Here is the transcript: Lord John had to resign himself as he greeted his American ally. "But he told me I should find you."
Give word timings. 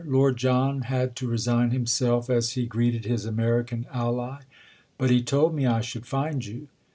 Lord 0.07 0.37
John 0.37 0.81
had 0.81 1.15
to 1.17 1.27
resign 1.27 1.69
himself 1.69 2.27
as 2.27 2.53
he 2.53 2.65
greeted 2.65 3.05
his 3.05 3.23
American 3.23 3.85
ally. 3.93 4.39
"But 4.97 5.11
he 5.11 5.21
told 5.21 5.53
me 5.53 5.67
I 5.67 5.81
should 5.81 6.07
find 6.07 6.43
you." 6.43 6.69